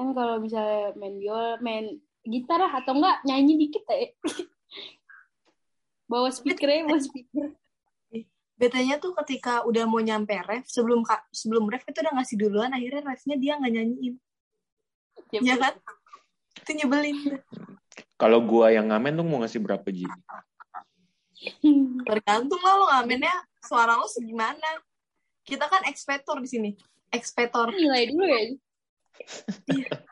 Kan 0.00 0.16
kalau 0.16 0.40
misalnya 0.40 0.96
main 0.96 1.20
biola, 1.20 1.60
main 1.60 2.00
gitar 2.24 2.56
lah 2.56 2.72
atau 2.72 2.96
enggak 2.96 3.20
nyanyi 3.28 3.68
dikit 3.68 3.84
ya. 3.84 4.08
bawa 6.08 6.32
speakernya, 6.32 6.88
bawa 6.88 7.00
speaker. 7.04 7.52
betanya 8.60 9.00
tuh 9.00 9.16
ketika 9.24 9.64
udah 9.64 9.88
mau 9.88 10.04
nyampe 10.04 10.36
ref 10.44 10.68
sebelum 10.68 11.00
kak 11.00 11.24
sebelum 11.32 11.64
ref 11.72 11.80
itu 11.88 12.04
udah 12.04 12.12
ngasih 12.12 12.36
duluan 12.36 12.68
akhirnya 12.76 13.08
refnya 13.08 13.40
dia 13.40 13.56
nggak 13.56 13.72
nyanyiin 13.72 14.14
ya 15.32 15.56
kan 15.56 15.80
itu 16.60 16.70
nyebelin 16.84 17.40
Kalau 18.20 18.44
gue 18.44 18.76
yang 18.76 18.92
ngamen 18.92 19.16
tuh 19.16 19.24
mau 19.24 19.40
ngasih 19.40 19.64
berapa 19.64 19.88
Ji? 19.88 20.04
tergantung 22.08 22.60
lah 22.60 22.74
lo 22.76 22.84
ngamennya 22.92 23.32
suara 23.64 23.96
lo 23.96 24.04
segimana 24.04 24.76
kita 25.48 25.64
kan 25.64 25.88
ekspektor 25.88 26.36
di 26.36 26.48
sini 26.52 26.70
ekspektor 27.16 27.72
Nilai 27.72 28.12
dulu 28.12 28.28
ya. 28.28 28.60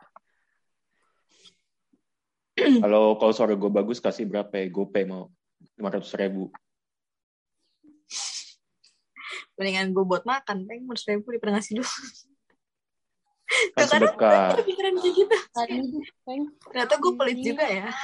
Kalau 2.58 3.14
kalau 3.22 3.30
suara 3.30 3.54
gue 3.54 3.70
bagus 3.70 4.02
kasih 4.02 4.26
berapa 4.26 4.50
ya? 4.50 4.66
Gope 4.66 5.06
mau 5.06 5.30
lima 5.78 5.94
ratus 5.94 6.10
ribu. 6.18 6.50
mendingan 9.58 9.90
gue 9.90 10.04
buat 10.06 10.22
makan 10.22 10.70
peng 10.70 10.86
menurut 10.86 11.02
ribu 11.02 11.34
daripada 11.34 11.58
ngasih 11.58 11.82
dulu 11.82 11.90
Tuh, 13.74 13.86
karena 13.90 14.54
pikiran 14.62 14.94
kayak 15.02 15.14
gitu 15.18 15.36
ternyata 16.68 16.94
gue 16.94 17.12
pelit 17.18 17.38
juga 17.42 17.66
ya 17.66 17.90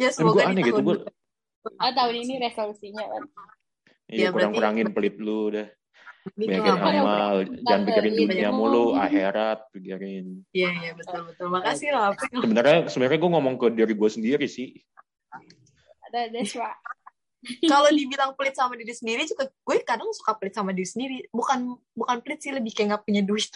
ya 0.00 0.08
Kan 0.08 0.24
gue 0.32 0.32
semoga 0.32 0.48
aneh 0.48 0.64
di 0.64 0.72
gitu 0.72 0.80
tahun 0.80 0.88
gue. 0.88 0.96
Ah, 1.78 1.94
tahun 1.94 2.26
ini 2.26 2.42
resolusinya 2.42 3.06
kan. 3.06 3.22
Iya 4.10 4.18
Ya, 4.18 4.34
berarti- 4.34 4.34
kurang-kurangin 4.34 4.88
pelit 4.90 5.14
lu 5.20 5.52
dah. 5.54 5.68
Ngapain 6.38 6.98
amal, 6.98 7.34
jangan 7.60 7.82
pikirin 7.82 8.12
Banyak 8.12 8.30
dunia 8.30 8.50
mulu, 8.50 8.94
akhirat 8.94 9.58
pikirin. 9.70 10.26
iya 10.50 10.70
iya 10.72 10.90
betul 10.94 11.26
betul 11.26 11.46
makasih 11.48 11.90
loh 11.90 12.14
apa 12.14 12.22
Sebenarnya 12.30 12.78
sebenarnya 12.86 13.18
gue 13.18 13.30
ngomong 13.30 13.54
ke 13.56 13.66
diri 13.70 13.92
gue 13.92 14.10
sendiri 14.10 14.46
sih. 14.46 14.78
Ada 16.06 16.30
Deswa. 16.30 16.70
kalau 17.66 17.90
dibilang 17.90 18.38
pelit 18.38 18.54
sama 18.54 18.78
diri 18.78 18.94
sendiri 18.94 19.26
juga 19.26 19.50
gue 19.50 19.76
kadang 19.82 20.06
suka 20.14 20.38
pelit 20.38 20.54
sama 20.54 20.70
diri 20.70 20.86
sendiri 20.86 21.16
bukan 21.28 21.74
bukan 21.90 22.22
pelit 22.22 22.38
sih 22.38 22.54
lebih 22.54 22.70
kayak 22.70 22.94
nggak 22.94 23.02
punya 23.02 23.22
duit 23.22 23.50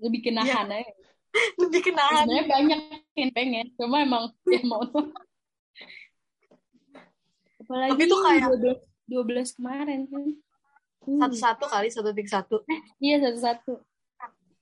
Lebih 0.00 0.20
kenahan 0.24 0.72
aja. 0.72 0.88
lebih 1.60 1.80
kenahan 1.84 2.24
Sebenarnya 2.24 2.44
banyak 2.48 2.80
yang 3.12 3.30
pengen. 3.30 3.66
Cuma 3.76 4.00
emang 4.00 4.32
ya 4.52 4.64
mau. 4.64 4.88
Apalagi 7.60 7.92
Tapi 7.92 8.04
tuh 8.08 8.20
kayak- 8.24 8.48
12, 9.06 9.44
12 9.44 9.56
kemarin 9.56 10.00
kan. 10.08 10.24
Hmm. 11.02 11.18
satu 11.18 11.34
satu 11.34 11.64
kali 11.66 11.88
satu 11.90 12.10
tiga 12.10 12.38
satu 12.38 12.62
Iya 12.98 13.18
satu-satu. 13.20 13.74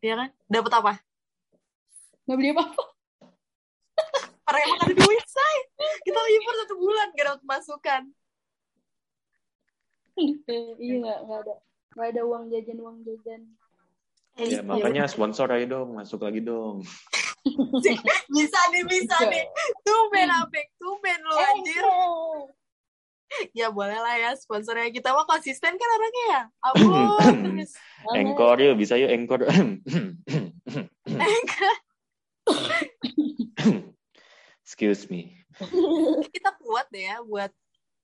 ya 0.00 0.16
kan 0.16 0.28
dapat 0.46 0.72
apa 0.72 0.92
Gak 2.24 2.36
beli 2.36 2.50
apa-apa. 2.50 2.82
orang 4.48 4.62
emang 4.64 4.80
ada 4.80 4.94
duit 4.94 5.26
say 5.26 5.56
kita 6.00 6.16
libur 6.18 6.54
satu 6.64 6.74
bulan 6.76 7.06
gak 7.12 7.26
dapat 7.28 7.42
masukan 7.44 8.02
iya 10.80 10.94
gak, 10.98 11.18
gak 11.24 11.38
ada. 11.44 11.54
Gak 11.90 12.06
ada 12.12 12.22
uang 12.22 12.44
jajan 12.48 12.78
uang 12.78 12.96
jajan. 13.02 13.40
Ya 14.38 14.62
makanya 14.62 15.04
sponsor 15.04 15.50
aja 15.50 15.66
dong, 15.66 15.98
masuk 15.98 16.22
lagi 16.22 16.38
dong. 16.38 16.86
bisa 18.30 18.60
nih 18.70 18.84
bisa 18.84 19.16
nih 19.26 19.44
tumben 19.80 20.28
apek 20.28 20.70
tumben 20.76 21.18
lu 21.24 21.34
anjir 21.34 21.84
ya 23.58 23.70
boleh 23.70 23.98
lah 23.98 24.14
ya 24.18 24.30
sponsornya 24.34 24.90
kita 24.90 25.14
mah 25.14 25.26
konsisten 25.26 25.74
kan 25.78 25.88
orangnya 25.96 26.24
ya 26.26 26.42
ampun 26.66 27.16
terus 27.46 27.72
Engkor 28.16 28.56
yuk, 28.56 28.80
bisa 28.80 28.96
yuk 28.96 29.12
engkor. 29.12 29.44
Excuse 34.64 35.04
me. 35.12 35.36
kita 36.32 36.56
kuat 36.64 36.88
deh 36.88 37.04
ya 37.04 37.20
buat 37.20 37.52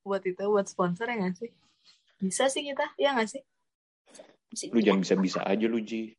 buat 0.04 0.20
itu 0.28 0.44
buat 0.44 0.68
sponsor 0.68 1.08
ya 1.08 1.16
nggak 1.16 1.32
sih 1.40 1.48
bisa 2.20 2.52
sih 2.52 2.60
kita 2.68 2.92
ya 3.00 3.16
nggak 3.16 3.30
sih 3.32 3.40
Lu 4.70 4.80
jangan 4.84 5.00
bisa-bisa 5.02 5.40
aja 5.42 5.64
lu 5.64 5.80
Ji. 5.80 6.12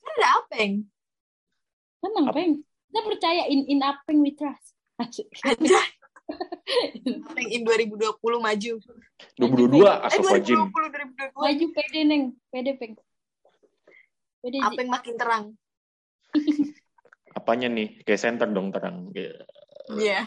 kan 0.00 0.12
ada 0.16 0.28
apeng 0.42 0.86
Tenang, 2.06 2.28
Peng. 2.30 2.52
Kita 2.62 3.00
percaya 3.02 3.42
in 3.50 3.66
in 3.66 3.82
Apeng 3.82 4.22
we 4.22 4.32
trust. 4.32 4.78
Asik. 5.02 5.26
Anjay. 5.50 5.95
Apeng 7.26 7.48
in 7.54 7.62
2020 7.62 8.18
maju 8.18 8.72
2022 9.38 9.86
eh 9.86 9.96
astagfirullahaladzim. 10.10 10.58
2020 10.58 11.38
2022 11.38 11.46
Maju 11.46 11.66
pede, 11.70 12.00
Neng. 12.02 12.24
Pede, 12.50 12.72
Peng. 12.74 12.94
Pede, 14.42 14.58
Ji. 14.58 14.66
apeng 14.66 14.88
makin 14.90 15.14
terang 15.14 15.44
Apanya 17.38 17.68
nih? 17.68 18.00
Kayak 18.02 18.20
center 18.24 18.48
dong 18.48 18.72
terang. 18.72 19.12
Ya. 19.12 19.28
iya 19.92 20.24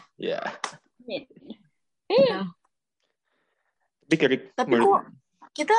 Ya. 1.03 1.19
Iya. 2.09 2.39
Tapi 4.05 4.15
kira 4.17 4.35
tapi 4.57 4.77
kok 4.77 5.03
kita 5.53 5.77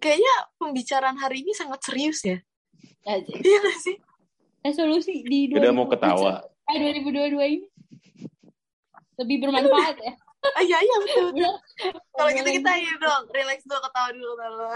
kayaknya 0.00 0.34
pembicaraan 0.58 1.16
hari 1.16 1.44
ini 1.46 1.52
sangat 1.54 1.80
serius 1.80 2.20
ya 2.26 2.38
iya 3.44 3.58
nggak 3.60 3.78
sih 3.80 3.96
Resolusi 4.64 5.20
di 5.28 5.52
udah 5.52 5.72
2000 5.72 5.76
mau 5.76 5.84
ketawa. 5.92 6.40
Eh, 6.72 6.96
2022 7.04 7.36
ini 7.36 7.68
lebih 9.20 9.36
bermanfaat 9.46 9.96
ya. 10.00 10.12
iya 10.68 10.78
iya 10.84 10.96
betul 11.00 11.32
kalau 12.14 12.30
gitu 12.36 12.48
kita 12.60 12.70
ini 12.76 12.92
dong 13.00 13.24
relax 13.32 13.64
dulu 13.64 13.80
ketawa 13.80 14.08
dulu 14.12 14.32
dulu 14.36 14.66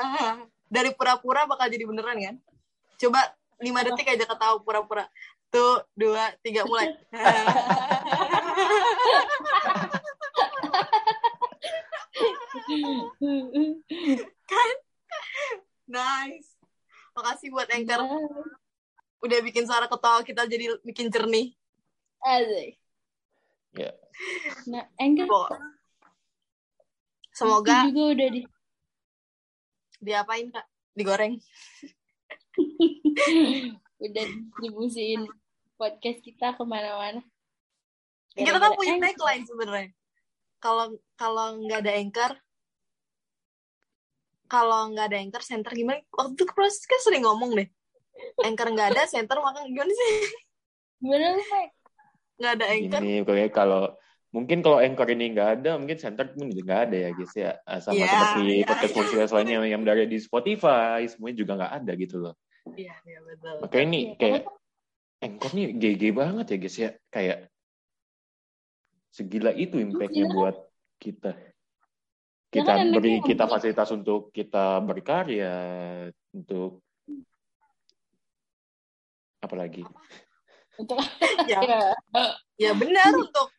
dari 0.69 0.91
pura-pura 0.93 1.49
bakal 1.49 1.67
jadi 1.73 1.85
beneran 1.89 2.19
kan? 2.21 2.37
Coba 3.01 3.21
lima 3.59 3.81
detik 3.83 4.07
aja 4.07 4.25
ketawa 4.29 4.61
pura-pura. 4.61 5.09
Tuh 5.49 5.81
dua 5.97 6.33
tiga 6.45 6.65
mulai. 6.69 6.93
Nice. 15.89 16.53
Makasih 17.17 17.49
buat 17.49 17.65
anchor. 17.73 18.05
Udah 19.25 19.39
bikin 19.41 19.65
suara 19.65 19.89
ketawa 19.89 20.21
kita 20.21 20.45
jadi 20.45 20.77
bikin 20.85 21.09
jernih. 21.09 21.57
Asik. 22.21 22.77
Ya. 23.79 23.95
Nah, 24.67 24.85
Anchor 24.99 25.31
semoga 27.31 27.87
juga 27.87 28.19
udah 28.19 28.29
di 28.35 28.43
diapain 30.03 30.51
kak 30.51 30.67
digoreng 30.99 31.39
udah 34.03 34.25
distribusiin 34.27 35.23
podcast 35.79 36.19
kita 36.19 36.59
ke 36.59 36.63
mana-mana. 36.67 37.23
kita 38.35 38.59
kan 38.59 38.75
punya 38.75 38.99
Anchor. 38.99 39.07
tagline 39.15 39.45
sebenarnya 39.47 39.91
kalau 40.59 40.99
kalau 41.15 41.47
nggak 41.63 41.87
ada 41.87 41.93
anchor 41.95 42.33
kalau 44.51 44.91
nggak 44.91 45.07
ada 45.07 45.19
anchor 45.23 45.43
center 45.47 45.71
gimana 45.71 46.03
waktu 46.11 46.35
itu 46.35 46.45
proses 46.51 46.83
kan 46.83 46.99
sering 46.99 47.23
ngomong 47.23 47.55
deh 47.55 47.71
anchor 48.43 48.75
nggak 48.75 48.99
ada 48.99 49.07
center 49.07 49.39
maka 49.39 49.63
gimana 49.71 49.95
sih 49.95 50.11
Gimana 50.99 51.39
lu, 51.39 51.43
Mek? 51.47 51.71
Nggak 52.39 52.53
ada 52.55 52.67
anchor 52.71 53.01
Ini 53.03 53.15
pokoknya 53.27 53.51
kalau 53.51 53.83
mungkin 54.29 54.59
kalau 54.61 54.79
anchor 54.79 55.09
ini 55.11 55.25
nggak 55.35 55.51
ada, 55.61 55.71
mungkin 55.81 55.99
center 55.99 56.31
pun 56.33 56.47
juga 56.53 56.63
nggak 56.69 56.83
ada 56.89 56.97
ya 56.97 57.11
guys 57.17 57.35
ya. 57.35 57.53
Ah, 57.65 57.81
Sama 57.81 57.97
Iya, 57.99 58.07
seperti 58.07 58.43
iya. 58.45 58.65
podcast 58.69 58.95
podcast 58.95 59.33
lainnya 59.35 59.59
yang 59.67 59.83
dari 59.83 60.05
di 60.07 60.19
Spotify, 60.21 61.01
semuanya 61.11 61.37
juga 61.43 61.53
nggak 61.59 61.73
ada 61.83 61.93
gitu 61.99 62.17
loh. 62.23 62.35
iya 62.77 62.93
iya 63.09 63.19
betul 63.25 63.55
Makanya 63.65 63.85
ini 63.89 64.01
Iya, 64.05 64.15
kayak 64.21 64.43
anchor 65.19 65.51
nih 65.57 65.67
GG 65.75 66.03
banget 66.15 66.47
ya 66.47 66.57
guys 66.61 66.77
ya. 66.79 66.91
Kayak 67.09 67.39
segila 69.09 69.51
itu 69.51 69.77
impactnya 69.81 70.27
buat 70.31 70.57
kita. 71.01 71.33
Kita 72.49 72.73
beri 72.93 73.21
kita 73.21 73.45
fasilitas 73.45 73.89
untuk 73.93 74.31
kita 74.33 74.81
berkarya, 74.85 75.57
untuk 76.33 76.81
apa 79.39 79.55
lagi? 79.57 79.83
Untuk 80.79 80.99
ya. 81.51 81.61
Ya. 81.69 81.83
ya 82.59 82.71
benar 82.75 83.11
untuk 83.15 83.51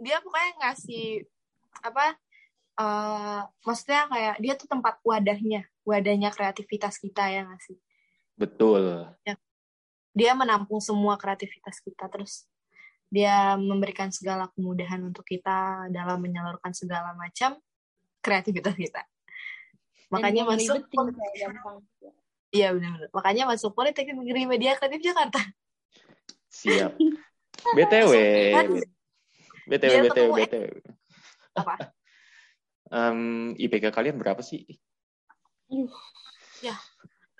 dia 0.00 0.20
pokoknya 0.20 0.50
ngasih 0.60 1.24
apa 1.80 2.16
eh 2.76 3.40
maksudnya 3.64 4.04
kayak 4.12 4.36
dia 4.40 4.52
tuh 4.60 4.68
tempat 4.68 5.00
wadahnya 5.00 5.64
wadahnya 5.88 6.28
kreativitas 6.28 7.00
kita 7.00 7.24
ya 7.32 7.48
ngasih 7.48 7.80
Betul. 8.36 9.08
dia 10.12 10.32
menampung 10.36 10.80
semua 10.80 11.16
kreativitas 11.16 11.80
kita 11.80 12.08
terus 12.12 12.44
dia 13.08 13.56
memberikan 13.56 14.12
segala 14.12 14.52
kemudahan 14.52 15.00
untuk 15.00 15.24
kita 15.24 15.88
dalam 15.88 16.20
menyalurkan 16.20 16.74
segala 16.74 17.14
macam 17.14 17.56
kreativitas 18.20 18.74
kita. 18.74 19.06
Makanya 20.10 20.42
Dan 20.42 20.50
masuk 20.58 20.76
ngeribetin 20.90 21.14
kayak 21.14 21.34
gampang. 21.38 21.76
iya 22.50 22.68
benar-benar. 22.74 23.08
Makanya 23.14 23.42
masuk 23.46 23.70
politeknik 23.78 24.16
negeri 24.18 24.42
media 24.50 24.74
kreatif 24.74 25.00
Jakarta 25.06 25.38
Siap. 26.56 26.92
BTW. 27.76 28.12
BTW, 29.66 29.94
BTW, 30.08 30.30
BTW. 30.38 30.64
apa 31.56 31.74
Em, 32.86 33.50
IPK 33.58 33.90
kalian 33.90 34.14
berapa 34.14 34.38
sih? 34.38 34.62
Aduh, 35.66 35.90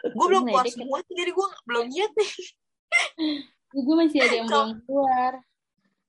gue 0.03 0.27
belum 0.27 0.43
puas 0.51 0.67
semua 0.75 0.99
sih, 1.07 1.15
jadi 1.15 1.31
gue 1.31 1.47
belum 1.71 1.87
lihat 1.87 2.11
nih 2.19 2.31
gue 3.87 3.95
masih 3.95 4.19
ada 4.27 4.35
yang 4.35 4.47
belum 4.51 4.71
keluar. 4.83 5.33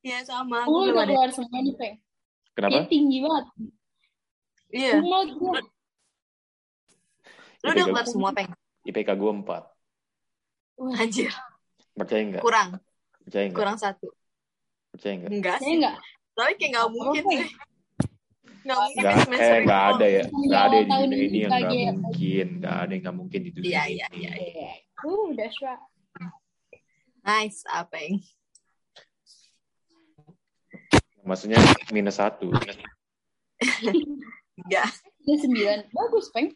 ya 0.02 0.26
sama 0.26 0.66
Gue 0.66 0.90
udah 0.90 1.06
ada 1.06 1.14
keluar 1.14 1.30
semua 1.30 1.60
nih, 1.62 1.76
Peng. 1.78 1.96
Kenapa? 2.58 2.74
Kayak 2.74 2.90
tinggi 2.90 3.18
banget. 3.22 3.46
iya 4.74 4.92
Semua 4.98 5.20
gue. 5.30 5.60
lu 7.62 7.70
udah 7.70 7.86
keluar 7.86 8.06
semua 8.10 8.30
peng 8.34 8.50
IPK 8.90 9.10
gue 9.14 9.32
4. 9.46 9.46
Wah, 10.82 10.96
anjir 10.98 11.30
Percaya 11.94 12.22
nggak? 12.26 12.42
kurang 12.42 12.82
Percaya 13.28 13.44
nggak? 13.46 13.60
kurang 13.60 13.76
satu 13.78 14.08
Percaya 14.90 15.14
nggak? 15.20 15.30
enggak 15.30 15.58
saya 15.58 15.68
sih 15.68 15.74
enggak. 15.76 15.96
tapi 16.32 16.52
kayak 16.56 16.72
nggak 16.72 16.88
mungkin 16.90 17.24
sih 17.26 17.42
nggak 18.64 18.78
mungkin 18.78 19.04
semester 19.18 19.44
eh, 19.44 19.52
ini 19.54 19.66
nggak 19.66 19.84
ada 19.86 20.06
ya. 20.08 20.24
Yang 20.24 20.32
Nggak 20.48 20.62
ada 20.62 20.78
di 20.78 20.88
dunia 20.88 21.08
ini 21.20 21.38
yang 21.38 21.52
nggak 21.52 21.64
kaget. 21.64 21.96
mungkin. 21.98 22.48
Nggak 22.58 22.76
ada 22.78 22.92
yang 22.92 23.02
nggak 23.04 23.18
mungkin 23.18 23.40
di 23.40 23.52
dunia 23.52 23.68
Iya, 23.68 23.84
ini. 23.84 23.92
iya, 23.92 24.08
iya, 24.12 24.32
Iya. 24.38 24.72
Uh, 24.98 25.28
that's 25.36 25.58
right. 25.60 25.84
nice 27.22 27.60
apeng 27.70 28.24
Maksudnya 31.22 31.60
minus 31.92 32.16
satu. 32.18 32.48
enggak 34.64 34.88
Dia 35.28 35.36
sembilan. 35.36 35.92
Bagus, 35.92 36.32
Peng. 36.32 36.48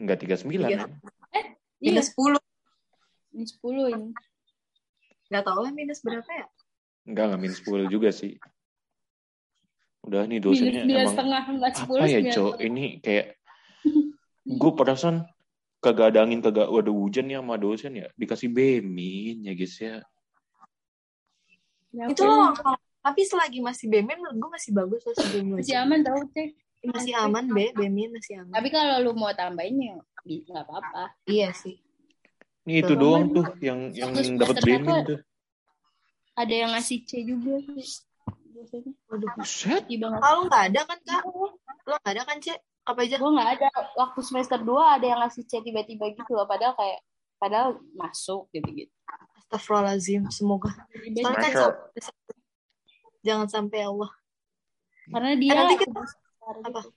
Nggak 0.00 0.16
39. 0.24 0.48
Iya. 0.48 0.80
kan? 0.80 0.90
Iya, 1.76 1.92
minus 1.92 2.08
sepuluh 2.08 2.39
minus 3.32 3.52
10 3.58 3.94
ini. 3.94 4.08
nggak 5.30 5.44
tahu 5.46 5.58
lah 5.62 5.72
minus 5.72 6.00
berapa 6.02 6.30
ya 6.30 6.46
Nggak, 7.06 7.24
nggak 7.32 7.40
minus 7.40 7.58
10 7.64 7.86
juga 7.88 8.10
sih. 8.12 8.36
Udah 10.04 10.24
nih 10.28 10.36
Minus 10.40 10.44
dosennya 10.58 10.80
sembilan 10.84 11.00
emang 11.00 11.12
setengah, 11.12 11.42
enggak 11.48 11.70
apa 11.72 11.78
sepuluh 11.80 12.04
ya, 12.04 12.18
setengah. 12.20 12.56
Ini 12.60 12.84
kayak 13.00 13.26
gue 14.60 14.72
perasaan 14.76 15.16
kagak 15.80 16.06
ada 16.12 16.18
angin 16.28 16.40
kagak 16.44 16.68
ada 16.68 16.92
hujan 16.92 17.32
ya 17.32 17.40
sama 17.40 17.56
dosen 17.56 17.96
ya 17.96 18.06
dikasih 18.16 18.52
bemin 18.52 19.44
ya 19.48 19.52
guys 19.56 19.76
ya 19.80 19.96
Ya, 21.90 22.06
itu 22.06 22.22
loh 22.22 22.54
tapi 23.02 23.26
selagi 23.26 23.58
masih 23.58 23.90
bemin 23.90 24.14
menurut 24.22 24.38
gue 24.38 24.50
masih 24.54 24.70
bagus 24.70 25.02
loh 25.02 25.14
sebelum 25.18 25.58
masih 25.58 25.74
aman 25.74 26.06
tau, 26.06 26.22
Cek. 26.30 26.54
masih 26.86 27.12
aman 27.18 27.50
be 27.50 27.74
bemin 27.74 28.14
masih 28.14 28.38
aman 28.38 28.54
Tapi 28.54 28.68
kalau 28.70 29.02
lu 29.02 29.12
mau 29.18 29.34
tambahin 29.34 29.74
ya 29.74 29.94
nggak 30.22 30.64
apa-apa. 30.70 31.10
iya 31.26 31.50
sih 31.50 31.82
ini 32.70 32.78
itu 32.80 32.94
doang 32.94 33.24
tuh 33.28 33.46
yang 33.58 33.90
yang 33.90 34.14
dapat 34.36 34.56
satu 34.56 34.94
tuh 35.04 35.18
Ada 36.32 36.54
yang 36.56 36.70
ngasih 36.70 36.98
C 37.02 37.10
juga 37.20 37.58
sih. 37.76 38.06
Biasanya. 38.50 38.92
waduh 39.06 39.30
buset 39.34 39.82
Iya 39.86 40.08
kalau 40.14 40.40
nggak 40.46 40.62
ada 40.68 40.80
kan 40.84 40.98
kak 41.02 41.22
lo 41.26 41.48
nggak 41.82 42.06
ada 42.06 42.22
kan 42.22 42.36
cek 42.38 42.58
apa 42.80 43.00
aja 43.02 43.16
Gue 43.16 43.30
nggak 43.30 43.50
ada. 43.56 43.68
Waktu 43.94 44.20
semester 44.20 44.58
2 44.58 44.68
ada 44.96 45.06
yang 45.06 45.20
ngasih 45.20 45.42
C 45.44 45.60
tiba-tiba 45.60 46.04
gitu 46.10 46.32
loh. 46.32 46.44
Padahal 46.44 46.72
kayak 46.74 47.00
padahal 47.36 47.68
masuk 47.92 48.46
gitu-gitu. 48.50 48.92
Astagfirullahaladzim 49.40 50.28
semoga 50.28 50.70
Soalnya 50.70 51.50
kan 51.50 51.74
jangan 53.20 53.48
sampai 53.48 53.80
Allah 53.82 54.10
Karena 55.06 55.34
dia 55.34 55.50
Eh, 55.50 55.56
nanti 55.56 55.74
kita- 55.76 55.92
besar 55.92 56.54
apa? 56.62 56.80
gitu. 56.80 56.90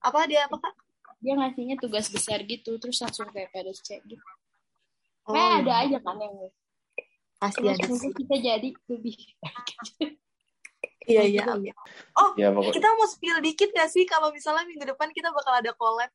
apa 0.00 0.18
dia 0.26 0.40
apa 0.44 0.56
kak 0.58 0.74
Dia 1.18 1.32
ngasihnya 1.34 1.76
tugas 1.78 2.06
besar 2.08 2.42
gitu 2.42 2.76
terus 2.76 2.98
langsung 2.98 3.28
kayak 3.30 3.48
pada 3.48 3.70
cek 3.70 4.00
gitu. 4.04 4.20
Oh, 5.28 5.34
Kayak 5.34 5.52
ada 5.64 5.72
iya. 5.72 5.84
aja 5.88 5.98
kan 6.04 6.16
yang 6.20 6.34
pasti 7.40 7.64
ada 7.66 7.84
sih. 7.84 8.10
kita 8.14 8.36
jadi 8.40 8.68
lebih 8.88 9.16
iya 11.12 11.22
iya 11.28 11.42
amin. 11.44 11.76
oh 12.16 12.32
ya 12.40 12.48
pokoknya 12.48 12.72
kita 12.72 12.88
mau 12.96 13.04
spill 13.04 13.38
dikit 13.44 13.68
gak 13.76 13.92
sih? 13.92 14.08
Kalau 14.08 14.32
misalnya 14.32 14.64
minggu 14.64 14.88
depan 14.88 15.12
kita 15.12 15.28
bakal 15.36 15.52
ada 15.60 15.76
collab. 15.76 16.08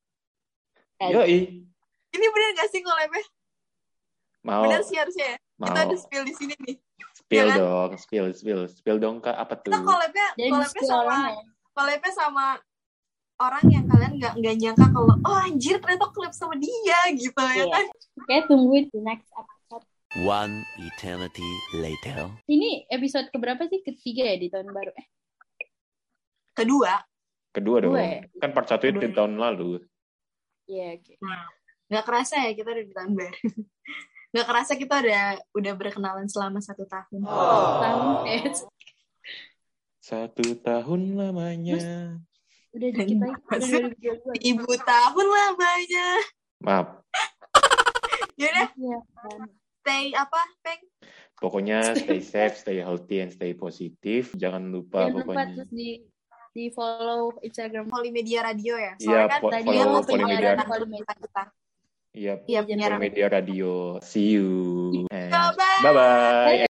Yoi. 0.98 1.62
Ini 2.10 2.26
bener 2.26 2.50
gak 2.58 2.70
sih 2.74 2.82
collabnya? 2.82 3.22
Mau. 4.42 4.66
Bener 4.66 4.82
sih 4.82 4.98
harusnya 4.98 5.36
ya? 5.36 5.38
Mau. 5.62 5.68
kita 5.70 5.80
ada 5.86 5.96
spill 6.00 6.24
di 6.26 6.34
sini 6.34 6.54
nih. 6.66 6.76
Spill 7.14 7.46
ya 7.46 7.54
kan? 7.54 7.58
dong 7.62 7.92
spill 8.02 8.26
spill. 8.34 8.62
Spill 8.66 8.98
dong 8.98 9.22
kak. 9.22 9.38
Apa 9.38 9.62
tuh? 9.62 9.70
kita 9.70 9.86
collabnya 9.86 10.28
jadi 10.34 10.50
collabnya 10.50 10.84
sama 10.90 11.18
collabnya 11.78 12.12
sama 12.12 12.46
orang 13.40 13.66
yang 13.68 13.86
kalian 13.86 14.14
nggak 14.16 14.34
nggak 14.36 14.56
nyangka 14.58 14.86
kalau 14.90 15.16
oh 15.16 15.38
anjir 15.40 15.80
ternyata 15.80 16.12
collab 16.12 16.32
sama 16.32 16.56
dia 16.56 17.00
gitu 17.16 17.40
ya 17.40 17.56
Iya. 17.56 17.66
kan 17.70 17.86
Oke, 18.20 18.36
tungguin 18.46 18.86
di 18.88 19.00
next 19.00 19.32
episode. 19.32 19.86
One 20.20 20.54
eternity 20.78 21.48
later. 21.74 22.30
Ini 22.46 22.90
episode 22.90 23.32
keberapa 23.32 23.64
sih? 23.66 23.80
Ketiga 23.80 24.28
ya 24.28 24.36
di 24.36 24.48
tahun 24.48 24.70
baru. 24.70 24.92
Eh, 24.92 25.08
kedua 26.54 27.00
kedua 27.50 27.78
dong 27.80 27.96
Kedua 27.96 28.04
ya? 28.04 28.22
kan 28.38 28.50
part 28.52 28.68
satu 28.68 28.86
itu 28.86 29.00
Kedua. 29.00 29.16
tahun 29.16 29.34
lalu 29.36 29.72
iya 30.68 30.94
oke. 30.94 31.14
nggak 31.90 32.04
kerasa 32.06 32.36
ya 32.46 32.52
kita 32.54 32.70
udah 32.70 32.86
di 32.86 32.94
tahun 32.94 33.12
baru 33.16 33.38
nggak 34.36 34.46
kerasa 34.46 34.72
kita 34.76 34.96
udah 35.00 35.24
udah 35.58 35.74
berkenalan 35.74 36.28
selama 36.30 36.60
satu 36.60 36.86
tahun 36.86 37.26
Tahun 37.26 38.06
eh, 38.30 38.44
satu 40.00 40.46
tahun 40.60 41.02
lamanya 41.16 41.80
udah 42.72 42.90
dikit 42.92 43.18
lagi. 43.18 43.34
Udah 43.34 43.34
Masih- 43.50 43.84
2022. 43.98 44.50
ibu 44.52 44.72
tahun 44.80 45.26
lamanya 45.28 46.08
maaf 46.60 46.88
yaudah 48.40 48.68
Iya, 48.72 48.98
kan. 49.16 49.40
stay 49.80 50.04
apa 50.14 50.42
peng 50.60 50.82
pokoknya 51.36 51.78
stay 52.00 52.20
safe 52.20 52.56
stay 52.56 52.78
healthy 52.78 53.20
and 53.20 53.32
stay 53.32 53.52
positif 53.54 54.32
jangan 54.34 54.68
lupa 54.68 55.04
Jangan 55.04 55.14
lupa 55.14 55.24
pokoknya 55.26 55.46
terus 55.56 55.70
di 55.70 55.90
di 56.50 56.66
follow 56.70 57.38
Instagram 57.40 57.86
Polimedia 57.88 58.42
Radio 58.44 58.74
ya 58.74 58.94
Iya, 58.94 59.00
soalnya 59.00 59.28
kan 59.30 59.40
po- 59.40 59.52
tadi 59.52 59.68
follow 59.68 59.86
mau 59.88 60.02
Polimedia. 60.04 60.52
Polimedia. 60.60 61.14
kita 61.16 61.44
iya 62.12 62.34
iya 62.44 62.60
Jangan 62.60 62.68
penyiaran 62.68 63.00
media 63.00 63.26
radio 63.28 63.72
see 64.00 64.34
you 64.34 64.50
and 65.10 65.30
Bye-bye. 65.30 65.82
bye 65.82 65.94
bye 65.94 66.69